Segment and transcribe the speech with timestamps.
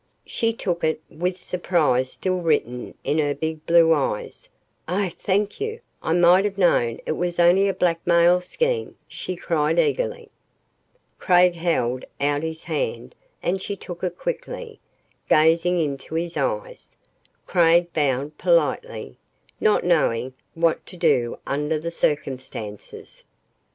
[0.25, 4.49] She took it, with surprise still written in her big blue eyes.
[4.87, 9.77] "Oh thank you I might have known it was only a blackmail scheme," she cried
[9.77, 10.31] eagerly.
[11.19, 14.79] Craig held out his hand and she took it quickly,
[15.29, 16.95] gazing into his eyes.
[17.45, 19.19] Craig bowed politely,
[19.59, 23.23] not quite knowing what to do under the circumstances.